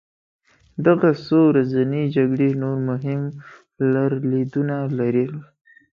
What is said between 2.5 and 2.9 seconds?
نور